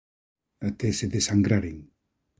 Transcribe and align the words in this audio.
Até 0.69 0.89
se 0.99 1.05
desangraren. 1.15 1.77